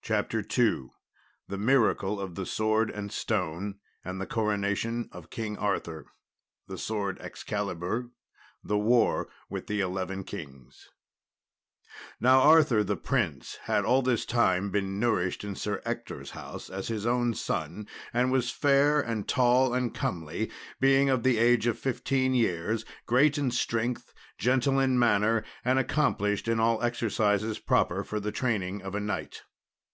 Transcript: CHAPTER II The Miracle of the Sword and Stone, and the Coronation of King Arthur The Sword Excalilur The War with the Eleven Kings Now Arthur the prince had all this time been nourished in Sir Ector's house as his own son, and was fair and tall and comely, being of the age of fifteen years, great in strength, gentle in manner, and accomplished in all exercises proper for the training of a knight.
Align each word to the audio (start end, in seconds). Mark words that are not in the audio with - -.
CHAPTER 0.00 0.42
II 0.56 0.88
The 1.48 1.58
Miracle 1.58 2.18
of 2.18 2.34
the 2.34 2.46
Sword 2.46 2.88
and 2.88 3.12
Stone, 3.12 3.78
and 4.02 4.18
the 4.18 4.26
Coronation 4.26 5.10
of 5.12 5.28
King 5.28 5.58
Arthur 5.58 6.06
The 6.66 6.78
Sword 6.78 7.18
Excalilur 7.18 8.08
The 8.64 8.78
War 8.78 9.28
with 9.50 9.66
the 9.66 9.80
Eleven 9.82 10.24
Kings 10.24 10.88
Now 12.18 12.40
Arthur 12.40 12.82
the 12.82 12.96
prince 12.96 13.56
had 13.64 13.84
all 13.84 14.00
this 14.00 14.24
time 14.24 14.70
been 14.70 14.98
nourished 14.98 15.44
in 15.44 15.54
Sir 15.54 15.82
Ector's 15.84 16.30
house 16.30 16.70
as 16.70 16.88
his 16.88 17.04
own 17.04 17.34
son, 17.34 17.86
and 18.14 18.32
was 18.32 18.50
fair 18.50 19.02
and 19.02 19.28
tall 19.28 19.74
and 19.74 19.92
comely, 19.94 20.50
being 20.80 21.10
of 21.10 21.22
the 21.22 21.36
age 21.36 21.66
of 21.66 21.78
fifteen 21.78 22.32
years, 22.32 22.82
great 23.04 23.36
in 23.36 23.50
strength, 23.50 24.14
gentle 24.38 24.78
in 24.80 24.98
manner, 24.98 25.44
and 25.66 25.78
accomplished 25.78 26.48
in 26.48 26.58
all 26.58 26.82
exercises 26.82 27.58
proper 27.58 28.02
for 28.02 28.18
the 28.18 28.32
training 28.32 28.80
of 28.80 28.94
a 28.94 29.00
knight. 29.00 29.42